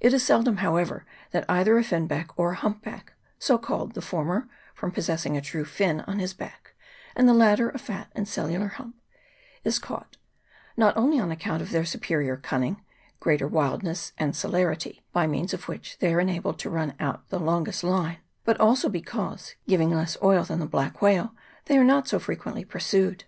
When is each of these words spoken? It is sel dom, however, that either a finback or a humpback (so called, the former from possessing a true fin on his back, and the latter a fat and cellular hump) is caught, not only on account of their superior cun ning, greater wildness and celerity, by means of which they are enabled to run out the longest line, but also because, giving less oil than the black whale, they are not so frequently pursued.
It 0.00 0.14
is 0.14 0.24
sel 0.24 0.42
dom, 0.42 0.56
however, 0.56 1.04
that 1.32 1.44
either 1.46 1.76
a 1.76 1.84
finback 1.84 2.30
or 2.38 2.52
a 2.52 2.56
humpback 2.56 3.12
(so 3.38 3.58
called, 3.58 3.92
the 3.92 4.00
former 4.00 4.48
from 4.72 4.90
possessing 4.90 5.36
a 5.36 5.42
true 5.42 5.66
fin 5.66 6.00
on 6.06 6.18
his 6.18 6.32
back, 6.32 6.72
and 7.14 7.28
the 7.28 7.34
latter 7.34 7.68
a 7.68 7.76
fat 7.76 8.08
and 8.14 8.26
cellular 8.26 8.68
hump) 8.68 8.96
is 9.62 9.78
caught, 9.78 10.16
not 10.78 10.96
only 10.96 11.20
on 11.20 11.30
account 11.30 11.60
of 11.60 11.72
their 11.72 11.84
superior 11.84 12.38
cun 12.38 12.60
ning, 12.62 12.82
greater 13.20 13.46
wildness 13.46 14.14
and 14.16 14.34
celerity, 14.34 15.02
by 15.12 15.26
means 15.26 15.52
of 15.52 15.68
which 15.68 15.98
they 15.98 16.14
are 16.14 16.20
enabled 16.20 16.58
to 16.60 16.70
run 16.70 16.94
out 16.98 17.28
the 17.28 17.38
longest 17.38 17.84
line, 17.84 18.16
but 18.46 18.58
also 18.58 18.88
because, 18.88 19.56
giving 19.68 19.90
less 19.90 20.16
oil 20.22 20.42
than 20.42 20.60
the 20.60 20.64
black 20.66 21.02
whale, 21.02 21.34
they 21.66 21.76
are 21.76 21.84
not 21.84 22.08
so 22.08 22.18
frequently 22.18 22.64
pursued. 22.64 23.24